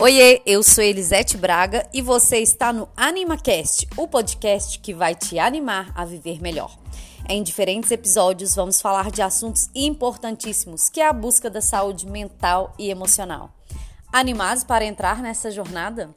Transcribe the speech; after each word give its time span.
Oiê, 0.00 0.40
eu 0.46 0.62
sou 0.62 0.84
Elisete 0.84 1.36
Braga 1.36 1.84
e 1.92 2.00
você 2.00 2.38
está 2.38 2.72
no 2.72 2.88
AnimaCast, 2.96 3.88
o 3.96 4.06
podcast 4.06 4.78
que 4.78 4.94
vai 4.94 5.12
te 5.12 5.40
animar 5.40 5.90
a 5.92 6.04
viver 6.04 6.40
melhor. 6.40 6.78
Em 7.28 7.42
diferentes 7.42 7.90
episódios 7.90 8.54
vamos 8.54 8.80
falar 8.80 9.10
de 9.10 9.22
assuntos 9.22 9.68
importantíssimos, 9.74 10.88
que 10.88 11.00
é 11.00 11.08
a 11.08 11.12
busca 11.12 11.50
da 11.50 11.60
saúde 11.60 12.06
mental 12.06 12.72
e 12.78 12.90
emocional. 12.90 13.52
Animados 14.12 14.62
para 14.62 14.84
entrar 14.84 15.20
nessa 15.20 15.50
jornada? 15.50 16.14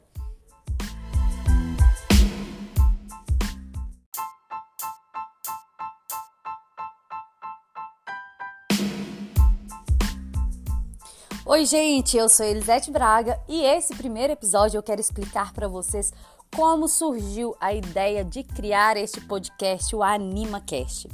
Oi, 11.52 11.66
gente, 11.66 12.16
eu 12.16 12.30
sou 12.30 12.46
Elisete 12.46 12.90
Braga 12.90 13.38
e 13.46 13.60
esse 13.60 13.94
primeiro 13.94 14.32
episódio 14.32 14.78
eu 14.78 14.82
quero 14.82 15.02
explicar 15.02 15.52
para 15.52 15.68
vocês 15.68 16.10
como 16.56 16.88
surgiu 16.88 17.54
a 17.60 17.74
ideia 17.74 18.24
de 18.24 18.42
criar 18.42 18.96
este 18.96 19.20
podcast, 19.20 19.94
o 19.94 20.02
AnimaCast. 20.02 21.10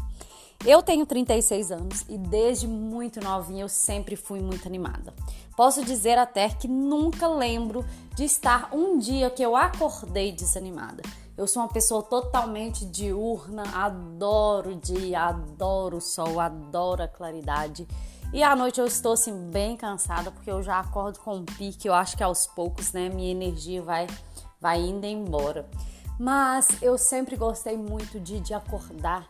Eu 0.65 0.81
tenho 0.81 1.05
36 1.05 1.73
anos 1.73 2.05
e 2.09 2.17
desde 2.17 2.69
muito 2.69 3.21
novinha 3.21 3.65
eu 3.65 3.69
sempre 3.69 4.15
fui 4.15 4.39
muito 4.39 4.69
animada. 4.69 5.13
Posso 5.57 5.85
dizer 5.85 6.17
até 6.17 6.49
que 6.49 6.69
nunca 6.69 7.27
lembro 7.27 7.85
de 8.15 8.23
estar 8.23 8.73
um 8.73 8.97
dia 8.97 9.31
que 9.31 9.43
eu 9.43 9.57
acordei 9.57 10.31
desanimada. 10.31 11.03
Eu 11.37 11.49
sou 11.49 11.63
uma 11.63 11.69
pessoa 11.69 12.01
totalmente 12.01 12.85
diurna, 12.85 13.65
adoro 13.75 14.71
o 14.71 14.77
dia, 14.77 15.21
adoro 15.21 15.97
o 15.97 16.01
sol, 16.01 16.39
adoro 16.39 17.03
a 17.03 17.09
claridade. 17.09 17.89
E 18.33 18.43
à 18.43 18.55
noite 18.55 18.79
eu 18.79 18.87
estou 18.87 19.13
assim 19.13 19.51
bem 19.51 19.77
cansada 19.77 20.31
porque 20.31 20.51
eu 20.51 20.63
já 20.63 20.79
acordo 20.79 21.19
com 21.21 21.37
um 21.37 21.45
pique, 21.45 21.89
eu 21.89 21.95
acho 21.95 22.17
que 22.17 22.23
aos 22.23 22.47
poucos, 22.47 22.93
né, 22.93 23.09
minha 23.09 23.31
energia 23.31 23.83
vai 23.83 24.07
vai 24.61 24.81
indo 24.81 25.07
embora. 25.07 25.69
Mas 26.19 26.67
eu 26.83 26.99
sempre 26.99 27.37
gostei 27.37 27.77
muito 27.77 28.19
de, 28.19 28.41
de 28.41 28.53
acordar 28.53 29.27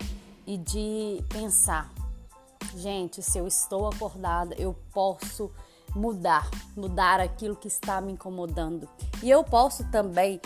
e 0.47 0.57
de 0.57 1.23
pensar, 1.29 1.93
gente, 2.75 3.23
se 3.23 3.39
eu 3.39 3.47
estou 3.47 3.87
acordada, 3.87 4.55
eu 4.59 4.75
posso 4.93 5.51
mudar, 5.95 6.51
mudar 6.75 7.21
aquilo 7.21 7.55
que 7.55 7.69
está 7.69 8.01
me 8.01 8.13
incomodando. 8.13 8.89
E 9.23 9.29
eu 9.29 9.45
posso 9.45 9.85
também 9.91 10.41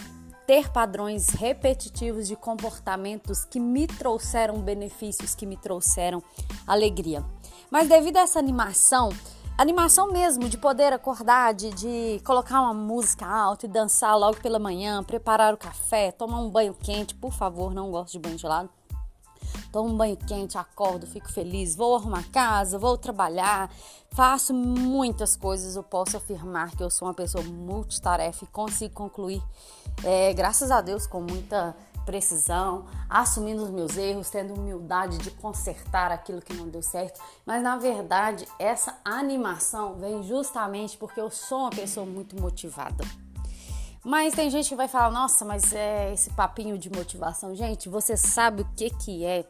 ter 0.46 0.70
padrões 0.70 1.28
repetitivos 1.28 2.26
de 2.26 2.34
comportamentos 2.34 3.44
que 3.44 3.60
me 3.60 3.86
trouxeram 3.86 4.60
benefícios, 4.60 5.34
que 5.34 5.46
me 5.46 5.56
trouxeram 5.56 6.22
alegria. 6.66 7.24
Mas 7.72 7.88
devido 7.88 8.18
a 8.18 8.20
essa 8.20 8.38
animação, 8.38 9.08
animação 9.56 10.12
mesmo 10.12 10.46
de 10.46 10.58
poder 10.58 10.92
acordar, 10.92 11.54
de, 11.54 11.70
de 11.70 12.20
colocar 12.22 12.60
uma 12.60 12.74
música 12.74 13.26
alta 13.26 13.64
e 13.64 13.68
dançar 13.68 14.14
logo 14.14 14.42
pela 14.42 14.58
manhã, 14.58 15.02
preparar 15.02 15.54
o 15.54 15.56
café, 15.56 16.12
tomar 16.12 16.40
um 16.40 16.50
banho 16.50 16.74
quente, 16.74 17.14
por 17.14 17.32
favor, 17.32 17.72
não 17.72 17.90
gosto 17.90 18.12
de 18.12 18.18
banho 18.18 18.36
gelado. 18.36 18.68
Tomo 19.72 19.88
um 19.88 19.96
banho 19.96 20.18
quente, 20.18 20.58
acordo, 20.58 21.06
fico 21.06 21.32
feliz, 21.32 21.74
vou 21.74 21.96
arrumar 21.96 22.24
casa, 22.30 22.78
vou 22.78 22.98
trabalhar, 22.98 23.70
faço 24.10 24.52
muitas 24.52 25.34
coisas. 25.34 25.74
Eu 25.74 25.82
posso 25.82 26.18
afirmar 26.18 26.72
que 26.76 26.82
eu 26.82 26.90
sou 26.90 27.08
uma 27.08 27.14
pessoa 27.14 27.42
multitarefa 27.42 28.44
e 28.44 28.48
consigo 28.48 28.92
concluir, 28.92 29.42
é, 30.04 30.34
graças 30.34 30.70
a 30.70 30.82
Deus, 30.82 31.06
com 31.06 31.22
muita 31.22 31.74
precisão, 32.04 32.86
assumindo 33.08 33.62
os 33.62 33.70
meus 33.70 33.96
erros, 33.96 34.30
tendo 34.30 34.54
humildade 34.54 35.18
de 35.18 35.30
consertar 35.30 36.10
aquilo 36.10 36.40
que 36.40 36.54
não 36.54 36.68
deu 36.68 36.82
certo. 36.82 37.20
Mas 37.46 37.62
na 37.62 37.76
verdade, 37.76 38.46
essa 38.58 38.98
animação 39.04 39.94
vem 39.94 40.22
justamente 40.22 40.96
porque 40.96 41.20
eu 41.20 41.30
sou 41.30 41.60
uma 41.60 41.70
pessoa 41.70 42.04
muito 42.06 42.40
motivada. 42.40 43.04
Mas 44.04 44.34
tem 44.34 44.50
gente 44.50 44.68
que 44.68 44.74
vai 44.74 44.88
falar: 44.88 45.10
"Nossa, 45.10 45.44
mas 45.44 45.72
é 45.72 46.12
esse 46.12 46.30
papinho 46.30 46.76
de 46.76 46.90
motivação". 46.90 47.54
Gente, 47.54 47.88
você 47.88 48.16
sabe 48.16 48.62
o 48.62 48.68
que 48.76 48.90
que 48.90 49.24
é 49.24 49.46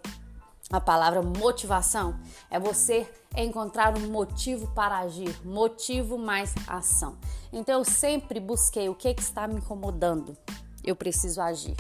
a 0.71 0.81
palavra 0.81 1.23
motivação? 1.23 2.19
É 2.51 2.61
você 2.61 3.11
encontrar 3.37 3.97
um 3.97 4.11
motivo 4.11 4.67
para 4.75 4.99
agir, 4.99 5.35
motivo 5.45 6.19
mais 6.19 6.55
ação. 6.67 7.17
Então 7.53 7.79
eu 7.79 7.85
sempre 7.85 8.39
busquei 8.41 8.89
o 8.89 8.95
que 8.95 9.15
que 9.15 9.23
está 9.23 9.47
me 9.49 9.57
incomodando. 9.57 10.37
Eu 10.85 10.97
preciso 10.97 11.41
agir. 11.41 11.77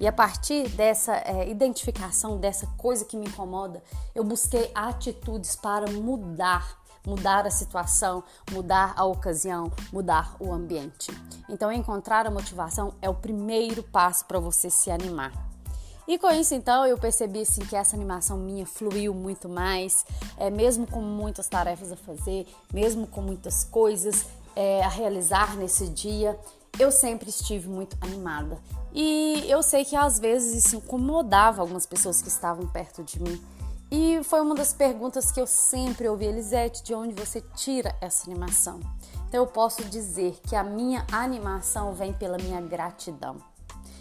E 0.00 0.06
a 0.06 0.12
partir 0.12 0.68
dessa 0.70 1.16
é, 1.16 1.48
identificação 1.48 2.38
dessa 2.38 2.66
coisa 2.76 3.04
que 3.04 3.16
me 3.16 3.26
incomoda, 3.26 3.82
eu 4.14 4.22
busquei 4.22 4.70
atitudes 4.74 5.56
para 5.56 5.90
mudar, 5.90 6.78
mudar 7.04 7.46
a 7.46 7.50
situação, 7.50 8.22
mudar 8.52 8.92
a 8.96 9.04
ocasião, 9.04 9.72
mudar 9.92 10.36
o 10.38 10.52
ambiente. 10.52 11.10
Então, 11.48 11.72
encontrar 11.72 12.26
a 12.26 12.30
motivação 12.30 12.94
é 13.02 13.10
o 13.10 13.14
primeiro 13.14 13.82
passo 13.82 14.24
para 14.26 14.38
você 14.38 14.70
se 14.70 14.90
animar. 14.90 15.32
E 16.06 16.16
com 16.16 16.30
isso, 16.30 16.54
então, 16.54 16.86
eu 16.86 16.96
percebi 16.96 17.42
assim, 17.42 17.60
que 17.60 17.76
essa 17.76 17.94
animação 17.94 18.38
minha 18.38 18.64
fluiu 18.64 19.12
muito 19.12 19.46
mais, 19.48 20.06
é, 20.38 20.48
mesmo 20.48 20.86
com 20.86 21.02
muitas 21.02 21.48
tarefas 21.48 21.92
a 21.92 21.96
fazer, 21.96 22.46
mesmo 22.72 23.06
com 23.06 23.20
muitas 23.20 23.64
coisas 23.64 24.24
é, 24.56 24.82
a 24.82 24.88
realizar 24.88 25.54
nesse 25.56 25.86
dia, 25.88 26.38
eu 26.78 26.90
sempre 26.90 27.28
estive 27.28 27.68
muito 27.68 27.96
animada. 28.00 28.58
E 28.92 29.44
eu 29.48 29.62
sei 29.62 29.84
que 29.84 29.96
às 29.96 30.18
vezes 30.18 30.64
isso 30.64 30.76
incomodava 30.76 31.60
algumas 31.60 31.86
pessoas 31.86 32.22
que 32.22 32.28
estavam 32.28 32.66
perto 32.66 33.02
de 33.02 33.20
mim. 33.20 33.42
E 33.90 34.22
foi 34.22 34.40
uma 34.40 34.54
das 34.54 34.72
perguntas 34.72 35.32
que 35.32 35.40
eu 35.40 35.46
sempre 35.46 36.08
ouvi, 36.08 36.26
Elisete, 36.26 36.82
de 36.82 36.94
onde 36.94 37.14
você 37.14 37.40
tira 37.56 37.96
essa 38.00 38.30
animação? 38.30 38.80
Então 39.28 39.42
eu 39.42 39.46
posso 39.46 39.84
dizer 39.84 40.38
que 40.46 40.54
a 40.54 40.62
minha 40.62 41.06
animação 41.10 41.94
vem 41.94 42.12
pela 42.12 42.36
minha 42.36 42.60
gratidão. 42.60 43.36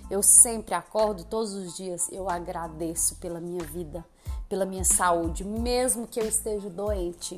Eu 0.10 0.22
sempre 0.22 0.74
acordo 0.74 1.24
todos 1.26 1.54
os 1.54 1.76
dias, 1.76 2.10
eu 2.12 2.30
agradeço 2.30 3.16
pela 3.16 3.40
minha 3.40 3.64
vida, 3.64 4.06
pela 4.48 4.66
minha 4.66 4.86
saúde, 4.86 5.44
mesmo 5.44 6.08
que 6.08 6.20
eu 6.20 6.26
esteja 6.26 6.70
doente. 6.70 7.38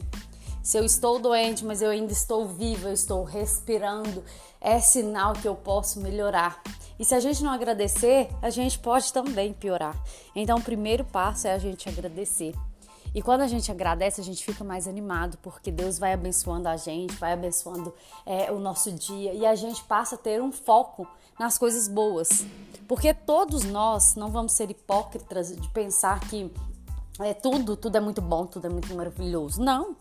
Se 0.61 0.77
eu 0.77 0.83
estou 0.83 1.19
doente, 1.19 1.65
mas 1.65 1.81
eu 1.81 1.89
ainda 1.89 2.11
estou 2.11 2.47
viva, 2.47 2.89
eu 2.89 2.93
estou 2.93 3.23
respirando, 3.23 4.23
é 4.59 4.79
sinal 4.79 5.33
que 5.33 5.47
eu 5.47 5.55
posso 5.55 6.01
melhorar. 6.01 6.61
E 6.99 7.05
se 7.05 7.15
a 7.15 7.19
gente 7.19 7.41
não 7.41 7.51
agradecer, 7.51 8.29
a 8.41 8.49
gente 8.49 8.77
pode 8.77 9.11
também 9.13 9.53
piorar. 9.53 9.95
Então, 10.35 10.57
o 10.57 10.61
primeiro 10.61 11.05
passo 11.05 11.47
é 11.47 11.53
a 11.53 11.57
gente 11.57 11.87
agradecer. 11.87 12.53
E 13.15 13.21
quando 13.21 13.41
a 13.41 13.47
gente 13.47 13.71
agradece, 13.71 14.21
a 14.21 14.23
gente 14.23 14.43
fica 14.43 14.63
mais 14.63 14.87
animado, 14.87 15.37
porque 15.41 15.71
Deus 15.71 15.97
vai 15.97 16.13
abençoando 16.13 16.67
a 16.67 16.77
gente, 16.77 17.15
vai 17.15 17.33
abençoando 17.33 17.93
é, 18.25 18.51
o 18.51 18.59
nosso 18.59 18.91
dia 18.91 19.33
e 19.33 19.45
a 19.45 19.55
gente 19.55 19.83
passa 19.85 20.15
a 20.15 20.17
ter 20.17 20.41
um 20.41 20.51
foco 20.51 21.07
nas 21.39 21.57
coisas 21.57 21.87
boas. 21.87 22.45
Porque 22.87 23.13
todos 23.13 23.63
nós 23.63 24.15
não 24.15 24.29
vamos 24.29 24.51
ser 24.51 24.69
hipócritas 24.69 25.55
de 25.55 25.69
pensar 25.69 26.19
que 26.19 26.51
é, 27.19 27.33
tudo, 27.33 27.75
tudo 27.75 27.95
é 27.95 27.99
muito 27.99 28.21
bom, 28.21 28.45
tudo 28.45 28.67
é 28.67 28.69
muito 28.69 28.93
maravilhoso. 28.93 29.61
Não 29.61 29.95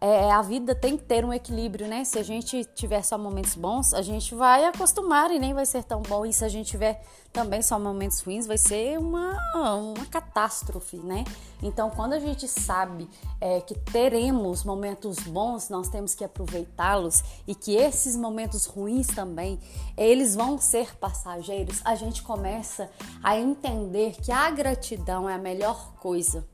é, 0.00 0.30
a 0.30 0.40
vida 0.42 0.74
tem 0.74 0.96
que 0.96 1.04
ter 1.04 1.24
um 1.24 1.32
equilíbrio, 1.32 1.88
né? 1.88 2.04
Se 2.04 2.18
a 2.18 2.22
gente 2.22 2.64
tiver 2.64 3.02
só 3.02 3.18
momentos 3.18 3.56
bons, 3.56 3.92
a 3.92 4.00
gente 4.00 4.34
vai 4.34 4.64
acostumar 4.64 5.30
e 5.32 5.38
nem 5.38 5.52
vai 5.52 5.66
ser 5.66 5.82
tão 5.82 6.02
bom. 6.02 6.24
E 6.24 6.32
se 6.32 6.44
a 6.44 6.48
gente 6.48 6.70
tiver 6.70 7.02
também 7.32 7.60
só 7.62 7.78
momentos 7.78 8.20
ruins, 8.20 8.46
vai 8.46 8.58
ser 8.58 8.98
uma, 8.98 9.36
uma 9.54 10.06
catástrofe, 10.06 10.98
né? 10.98 11.24
Então, 11.62 11.90
quando 11.90 12.12
a 12.12 12.20
gente 12.20 12.46
sabe 12.46 13.08
é, 13.40 13.60
que 13.60 13.74
teremos 13.74 14.62
momentos 14.62 15.18
bons, 15.18 15.68
nós 15.68 15.88
temos 15.88 16.14
que 16.14 16.22
aproveitá-los 16.22 17.24
e 17.46 17.54
que 17.54 17.74
esses 17.74 18.14
momentos 18.14 18.66
ruins 18.66 19.08
também, 19.08 19.58
eles 19.96 20.36
vão 20.36 20.58
ser 20.58 20.96
passageiros, 20.96 21.80
a 21.84 21.96
gente 21.96 22.22
começa 22.22 22.88
a 23.22 23.36
entender 23.36 24.12
que 24.22 24.30
a 24.30 24.48
gratidão 24.50 25.28
é 25.28 25.34
a 25.34 25.38
melhor 25.38 25.94
coisa 25.94 26.46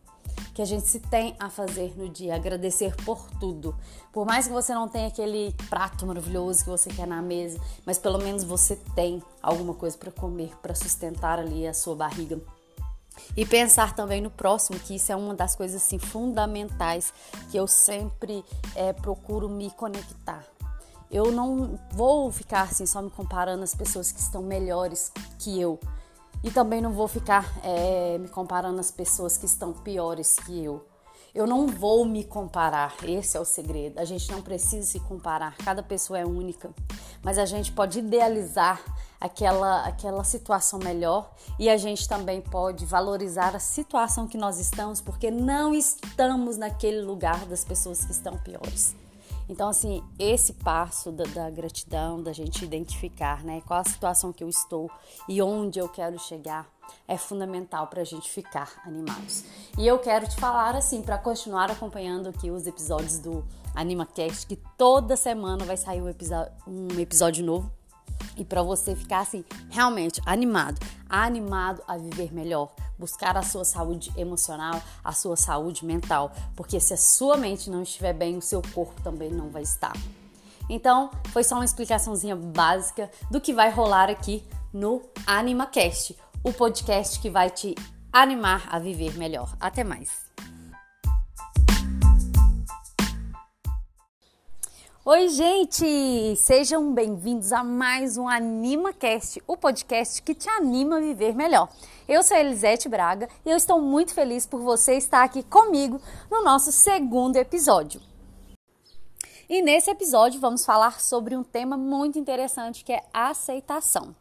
que 0.55 0.63
a 0.63 0.65
gente 0.65 0.87
se 0.87 1.01
tem 1.01 1.35
a 1.39 1.51
fazer 1.51 1.95
no 1.97 2.09
dia, 2.09 2.37
agradecer 2.37 2.95
por 3.05 3.29
tudo. 3.41 3.77
Por 4.13 4.25
mais 4.25 4.47
que 4.47 4.53
você 4.53 4.73
não 4.73 4.89
tenha 4.89 5.09
aquele 5.09 5.53
prato 5.69 6.07
maravilhoso 6.07 6.63
que 6.63 6.71
você 6.71 6.89
quer 6.91 7.09
na 7.09 7.21
mesa, 7.21 7.61
mas 7.85 7.99
pelo 7.99 8.19
menos 8.19 8.45
você 8.45 8.77
tem 8.95 9.21
alguma 9.43 9.75
coisa 9.75 9.99
para 9.99 10.13
comer, 10.13 10.53
para 10.63 10.75
sustentar 10.75 11.41
ali 11.41 11.67
a 11.67 11.75
sua 11.75 11.97
barriga. 11.97 12.41
E 13.37 13.45
pensar 13.45 13.95
também 13.95 14.21
no 14.21 14.31
próximo, 14.31 14.79
que 14.79 14.95
isso 14.95 15.11
é 15.11 15.17
uma 15.17 15.35
das 15.35 15.57
coisas 15.57 15.83
assim 15.83 15.99
fundamentais 15.99 17.13
que 17.51 17.57
eu 17.57 17.67
sempre 17.67 18.45
é, 18.77 18.93
procuro 18.93 19.49
me 19.49 19.71
conectar. 19.73 20.45
Eu 21.11 21.31
não 21.31 21.79
vou 21.93 22.31
ficar 22.31 22.63
assim 22.63 22.87
só 22.87 23.03
me 23.03 23.11
comparando 23.11 23.63
as 23.63 23.75
pessoas 23.75 24.11
que 24.11 24.21
estão 24.21 24.43
melhores 24.43 25.13
que 25.39 25.61
eu. 25.61 25.79
E 26.45 26.51
também 26.51 26.83
não 26.83 26.93
vou 26.93 27.09
ficar 27.09 27.51
é, 27.65 28.19
me 28.19 28.29
comparando 28.29 28.79
às 28.79 28.91
pessoas 28.91 29.39
que 29.39 29.47
estão 29.47 29.73
piores 29.73 30.37
que 30.37 30.63
eu. 30.63 30.87
Eu 31.35 31.47
não 31.47 31.67
vou 31.67 32.05
me 32.05 32.23
comparar, 32.23 32.95
esse 33.03 33.35
é 33.35 33.41
o 33.41 33.47
segredo. 33.47 33.99
A 33.99 34.05
gente 34.05 34.31
não 34.31 34.43
precisa 34.43 34.87
se 34.87 35.01
comparar, 35.01 35.57
cada 35.57 35.83
pessoa 35.83 36.19
é 36.19 36.25
única. 36.25 36.71
Mas 37.23 37.39
a 37.39 37.47
gente 37.47 37.73
pode 37.73 37.99
idealizar 37.99 38.79
aquela, 39.19 39.87
aquela 39.87 40.23
situação 40.23 40.79
melhor 40.79 41.35
e 41.59 41.71
a 41.71 41.79
gente 41.79 42.07
também 42.07 42.43
pode 42.43 42.85
valorizar 42.85 43.57
a 43.57 43.59
situação 43.59 44.29
que 44.29 44.37
nós 44.37 44.61
estamos, 44.61 45.01
porque 45.01 45.31
não 45.31 45.75
estamos 45.75 46.59
naquele 46.59 47.01
lugar 47.01 47.47
das 47.47 47.65
pessoas 47.65 48.05
que 48.05 48.13
estão 48.13 48.37
piores. 48.37 48.95
Então, 49.49 49.69
assim, 49.69 50.03
esse 50.19 50.55
passo 50.55 51.13
da, 51.13 51.25
da, 51.25 51.51
gratidão, 51.51 52.23
da 52.23 52.33
gente 52.33 52.65
identificar, 52.65 53.45
né, 53.45 53.63
qual 53.67 53.81
a 53.81 53.85
situação 53.85 54.33
que 54.33 54.43
eu 54.43 54.49
estou 54.49 54.91
e 55.29 55.43
onde 55.43 55.79
eu 55.79 55.89
quero 55.89 56.19
chegar, 56.19 56.67
é 57.09 57.17
fundamental 57.17 57.87
para 57.87 58.03
a 58.03 58.05
gente 58.05 58.31
ficar 58.31 58.83
animados. 58.85 59.45
E 59.79 59.87
eu 59.87 59.99
quero 59.99 60.29
te 60.29 60.37
falar, 60.37 60.75
assim, 60.75 61.03
para 61.03 61.19
continuar 61.19 61.71
acompanhando 61.71 62.29
aqui 62.29 62.51
os 62.51 62.67
episódios 62.67 63.19
do 63.19 63.45
AnimaCast, 63.75 64.47
que 64.47 64.57
toda 64.77 65.17
semana 65.17 65.65
vai 65.65 65.77
sair 65.77 66.03
um 66.03 66.15
um 66.67 67.01
episódio 67.01 67.45
novo 67.45 67.71
e 68.37 68.45
para 68.45 68.63
você 68.63 68.95
ficar 68.97 69.21
assim 69.21 69.45
realmente 69.71 70.21
animado, 70.27 70.81
animado 71.09 71.83
a 71.87 71.97
viver 71.97 72.33
melhor, 72.33 72.73
buscar 72.99 73.37
a 73.37 73.43
sua 73.43 73.65
saúde 73.65 74.13
emocional, 74.17 74.83
a 75.03 75.13
sua 75.13 75.37
saúde 75.37 75.85
mental, 75.85 76.33
porque 76.57 76.81
se 76.81 76.95
a 76.95 76.97
sua 76.97 77.37
mente 77.37 77.71
não 77.71 77.83
estiver 77.83 78.13
bem, 78.13 78.37
o 78.37 78.43
seu 78.43 78.63
corpo 78.73 79.01
também 79.03 79.31
não 79.31 79.49
vai 79.49 79.63
estar. 79.63 79.93
Então, 80.69 81.11
foi 81.29 81.45
só 81.45 81.57
uma 81.57 81.65
explicaçãozinha 81.65 82.35
básica 82.35 83.11
do 83.31 83.41
que 83.41 83.53
vai 83.53 83.71
rolar 83.71 84.09
aqui 84.09 84.43
no 84.73 85.03
AnimaCast, 85.27 86.17
o 86.43 86.53
podcast 86.53 87.21
que 87.21 87.31
vai 87.31 87.51
te 87.51 87.75
animar 88.13 88.67
a 88.71 88.79
viver 88.79 89.17
melhor. 89.17 89.55
Até 89.61 89.85
mais. 89.85 90.25
Oi, 95.07 95.29
gente! 95.29 96.35
Sejam 96.37 96.95
bem-vindos 96.95 97.53
a 97.53 97.63
mais 97.63 98.17
um 98.17 98.27
AnimaCast, 98.27 99.43
o 99.47 99.55
podcast 99.55 100.23
que 100.23 100.35
te 100.35 100.49
anima 100.49 100.97
a 100.97 101.01
viver 101.01 101.35
melhor. 101.35 101.69
Eu 102.09 102.23
sou 102.23 102.35
a 102.35 102.41
Elisete 102.41 102.89
Braga 102.89 103.29
e 103.45 103.51
eu 103.51 103.57
estou 103.59 103.83
muito 103.83 104.15
feliz 104.15 104.47
por 104.47 104.63
você 104.63 104.97
estar 104.97 105.23
aqui 105.23 105.43
comigo 105.43 106.01
no 106.31 106.43
nosso 106.43 106.73
segundo 106.73 107.37
episódio. 107.37 108.01
E 109.47 109.61
nesse 109.61 109.91
episódio 109.91 110.41
vamos 110.41 110.65
falar 110.65 110.99
sobre 111.03 111.37
um 111.37 111.45
tema 111.45 111.77
muito 111.77 112.19
interessante 112.19 112.83
que 112.83 112.95
é 112.95 113.05
aceitação. 113.13 114.17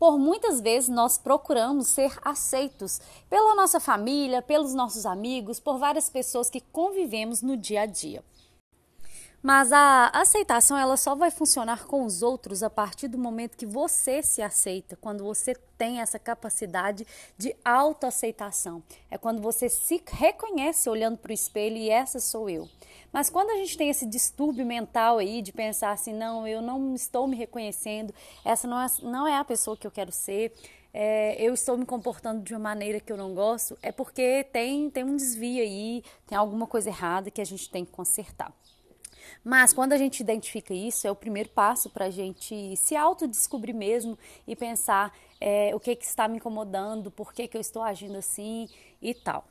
Por 0.00 0.18
muitas 0.18 0.60
vezes 0.60 0.88
nós 0.88 1.16
procuramos 1.16 1.86
ser 1.86 2.18
aceitos 2.24 3.00
pela 3.30 3.54
nossa 3.54 3.78
família, 3.78 4.42
pelos 4.42 4.74
nossos 4.74 5.06
amigos, 5.06 5.60
por 5.60 5.78
várias 5.78 6.10
pessoas 6.10 6.50
que 6.50 6.60
convivemos 6.60 7.40
no 7.40 7.56
dia 7.56 7.82
a 7.82 7.86
dia. 7.86 8.20
Mas 9.40 9.72
a 9.72 10.08
aceitação 10.08 10.76
ela 10.76 10.96
só 10.96 11.14
vai 11.14 11.30
funcionar 11.30 11.86
com 11.86 12.04
os 12.04 12.22
outros 12.22 12.62
a 12.64 12.68
partir 12.68 13.06
do 13.06 13.16
momento 13.16 13.56
que 13.56 13.64
você 13.64 14.20
se 14.20 14.42
aceita, 14.42 14.96
quando 14.96 15.22
você 15.22 15.54
tem 15.76 16.00
essa 16.00 16.18
capacidade 16.18 17.06
de 17.36 17.54
autoaceitação. 17.64 18.82
É 19.08 19.16
quando 19.16 19.40
você 19.40 19.68
se 19.68 20.02
reconhece 20.08 20.90
olhando 20.90 21.18
para 21.18 21.30
o 21.30 21.34
espelho 21.34 21.76
e 21.76 21.88
essa 21.88 22.18
sou 22.18 22.50
eu. 22.50 22.68
Mas 23.12 23.30
quando 23.30 23.50
a 23.50 23.56
gente 23.56 23.78
tem 23.78 23.88
esse 23.88 24.04
distúrbio 24.04 24.66
mental 24.66 25.18
aí 25.18 25.40
de 25.40 25.52
pensar 25.52 25.92
assim, 25.92 26.12
não, 26.12 26.46
eu 26.46 26.60
não 26.60 26.94
estou 26.96 27.28
me 27.28 27.36
reconhecendo, 27.36 28.12
essa 28.44 28.66
não 28.66 28.80
é, 28.80 28.86
não 29.02 29.26
é 29.26 29.36
a 29.36 29.44
pessoa 29.44 29.76
que 29.76 29.86
eu 29.86 29.90
quero 29.90 30.10
ser, 30.10 30.52
é, 30.92 31.40
eu 31.40 31.54
estou 31.54 31.78
me 31.78 31.86
comportando 31.86 32.42
de 32.42 32.52
uma 32.54 32.60
maneira 32.60 32.98
que 32.98 33.12
eu 33.12 33.16
não 33.16 33.34
gosto, 33.34 33.78
é 33.82 33.92
porque 33.92 34.44
tem, 34.52 34.90
tem 34.90 35.04
um 35.04 35.14
desvio 35.14 35.62
aí, 35.62 36.02
tem 36.26 36.36
alguma 36.36 36.66
coisa 36.66 36.88
errada 36.88 37.30
que 37.30 37.40
a 37.40 37.46
gente 37.46 37.70
tem 37.70 37.84
que 37.84 37.92
consertar. 37.92 38.52
Mas 39.44 39.72
quando 39.72 39.92
a 39.92 39.98
gente 39.98 40.20
identifica 40.20 40.74
isso, 40.74 41.06
é 41.06 41.10
o 41.10 41.16
primeiro 41.16 41.48
passo 41.50 41.90
para 41.90 42.06
a 42.06 42.10
gente 42.10 42.76
se 42.76 42.96
autodescobrir 42.96 43.74
mesmo 43.74 44.18
e 44.46 44.54
pensar 44.54 45.12
é, 45.40 45.74
o 45.74 45.80
que, 45.80 45.94
que 45.96 46.04
está 46.04 46.28
me 46.28 46.36
incomodando, 46.36 47.10
por 47.10 47.32
que, 47.32 47.48
que 47.48 47.56
eu 47.56 47.60
estou 47.60 47.82
agindo 47.82 48.16
assim 48.16 48.68
e 49.00 49.14
tal. 49.14 49.44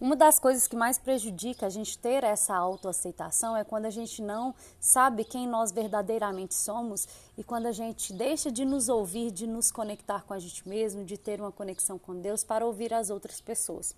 Uma 0.00 0.14
das 0.14 0.38
coisas 0.38 0.68
que 0.68 0.76
mais 0.76 0.96
prejudica 0.96 1.66
a 1.66 1.68
gente 1.68 1.98
ter 1.98 2.22
essa 2.22 2.54
autoaceitação 2.54 3.56
é 3.56 3.64
quando 3.64 3.86
a 3.86 3.90
gente 3.90 4.22
não 4.22 4.54
sabe 4.78 5.24
quem 5.24 5.44
nós 5.44 5.72
verdadeiramente 5.72 6.54
somos 6.54 7.08
e 7.36 7.42
quando 7.42 7.66
a 7.66 7.72
gente 7.72 8.12
deixa 8.12 8.48
de 8.48 8.64
nos 8.64 8.88
ouvir, 8.88 9.32
de 9.32 9.44
nos 9.44 9.72
conectar 9.72 10.22
com 10.22 10.32
a 10.32 10.38
gente 10.38 10.68
mesmo, 10.68 11.04
de 11.04 11.18
ter 11.18 11.40
uma 11.40 11.50
conexão 11.50 11.98
com 11.98 12.14
Deus 12.14 12.44
para 12.44 12.64
ouvir 12.64 12.94
as 12.94 13.10
outras 13.10 13.40
pessoas. 13.40 13.92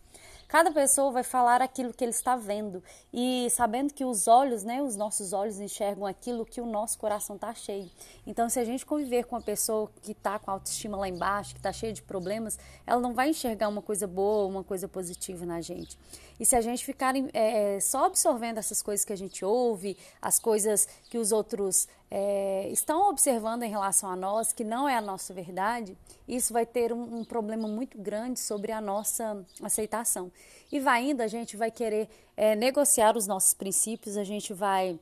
Cada 0.50 0.72
pessoa 0.72 1.12
vai 1.12 1.22
falar 1.22 1.62
aquilo 1.62 1.94
que 1.94 2.02
ele 2.02 2.10
está 2.10 2.34
vendo 2.34 2.82
e 3.14 3.48
sabendo 3.50 3.94
que 3.94 4.04
os 4.04 4.26
olhos, 4.26 4.64
né, 4.64 4.82
os 4.82 4.96
nossos 4.96 5.32
olhos 5.32 5.60
enxergam 5.60 6.04
aquilo 6.04 6.44
que 6.44 6.60
o 6.60 6.66
nosso 6.66 6.98
coração 6.98 7.36
está 7.36 7.54
cheio. 7.54 7.88
Então, 8.26 8.48
se 8.48 8.58
a 8.58 8.64
gente 8.64 8.84
conviver 8.84 9.26
com 9.26 9.36
uma 9.36 9.42
pessoa 9.42 9.88
que 10.02 10.10
está 10.10 10.40
com 10.40 10.50
a 10.50 10.54
autoestima 10.54 10.96
lá 10.96 11.08
embaixo, 11.08 11.52
que 11.52 11.60
está 11.60 11.72
cheia 11.72 11.92
de 11.92 12.02
problemas, 12.02 12.58
ela 12.84 13.00
não 13.00 13.14
vai 13.14 13.30
enxergar 13.30 13.68
uma 13.68 13.80
coisa 13.80 14.08
boa, 14.08 14.48
uma 14.48 14.64
coisa 14.64 14.88
positiva 14.88 15.46
na 15.46 15.60
gente. 15.60 15.96
E 16.40 16.44
se 16.44 16.56
a 16.56 16.60
gente 16.60 16.84
ficar 16.84 17.14
é, 17.32 17.78
só 17.78 18.06
absorvendo 18.06 18.58
essas 18.58 18.82
coisas 18.82 19.04
que 19.04 19.12
a 19.12 19.16
gente 19.16 19.44
ouve, 19.44 19.96
as 20.20 20.40
coisas 20.40 20.88
que 21.08 21.16
os 21.16 21.30
outros 21.30 21.86
é, 22.10 22.68
estão 22.70 23.08
observando 23.08 23.62
em 23.62 23.70
relação 23.70 24.10
a 24.10 24.16
nós, 24.16 24.52
que 24.52 24.64
não 24.64 24.88
é 24.88 24.96
a 24.96 25.00
nossa 25.00 25.32
verdade, 25.32 25.96
isso 26.26 26.52
vai 26.52 26.66
ter 26.66 26.92
um, 26.92 27.20
um 27.20 27.24
problema 27.24 27.68
muito 27.68 27.96
grande 27.98 28.40
sobre 28.40 28.72
a 28.72 28.80
nossa 28.80 29.44
aceitação. 29.62 30.32
E 30.72 30.80
vai 30.80 31.10
indo, 31.10 31.20
a 31.20 31.28
gente 31.28 31.56
vai 31.56 31.70
querer 31.70 32.08
é, 32.36 32.56
negociar 32.56 33.16
os 33.16 33.26
nossos 33.26 33.54
princípios, 33.54 34.16
a 34.16 34.24
gente 34.24 34.52
vai 34.52 34.98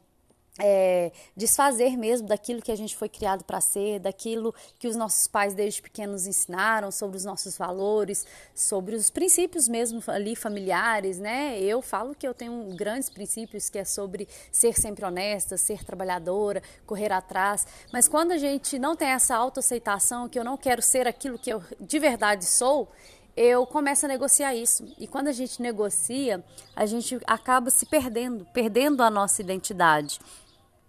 é, 0.59 1.13
desfazer 1.37 1.97
mesmo 1.97 2.27
daquilo 2.27 2.61
que 2.61 2.73
a 2.73 2.77
gente 2.77 2.97
foi 2.97 3.09
criado 3.09 3.45
para 3.45 3.61
ser, 3.61 4.01
daquilo 4.01 4.55
que 4.79 4.89
os 4.89 4.97
nossos 4.97 5.29
pais 5.29 5.55
desde 5.55 5.81
pequenos 5.81 6.27
ensinaram 6.27 6.91
sobre 6.91 7.17
os 7.17 7.25
nossos 7.25 7.57
valores, 7.57 8.27
sobre 8.55 8.97
os 8.97 9.09
princípios 9.09 9.69
mesmo 9.69 10.03
ali 10.09 10.35
familiares, 10.35 11.19
né? 11.19 11.61
Eu 11.61 11.81
falo 11.81 12.15
que 12.15 12.27
eu 12.27 12.35
tenho 12.35 12.75
grandes 12.75 13.09
princípios 13.09 13.69
que 13.69 13.79
é 13.79 13.85
sobre 13.85 14.29
ser 14.51 14.79
sempre 14.79 15.05
honesta, 15.05 15.57
ser 15.57 15.85
trabalhadora, 15.85 16.63
correr 16.87 17.13
atrás, 17.13 17.67
mas 17.93 18.09
quando 18.09 18.33
a 18.33 18.39
gente 18.39 18.79
não 18.79 18.97
tem 18.97 19.09
essa 19.09 19.37
autoaceitação 19.37 20.29
que 20.29 20.39
eu 20.39 20.45
não 20.45 20.57
quero 20.57 20.83
ser 20.83 21.07
aquilo 21.07 21.39
que 21.39 21.51
eu 21.51 21.63
de 21.81 21.99
verdade 21.99 22.45
sou, 22.45 22.89
eu 23.41 23.65
começo 23.65 24.05
a 24.05 24.09
negociar 24.09 24.53
isso. 24.53 24.85
E 24.99 25.07
quando 25.07 25.29
a 25.29 25.33
gente 25.33 25.63
negocia, 25.63 26.45
a 26.75 26.85
gente 26.87 27.21
acaba 27.25 27.71
se 27.71 27.87
perdendo, 27.87 28.45
perdendo 28.47 29.01
a 29.01 29.09
nossa 29.09 29.41
identidade. 29.41 30.19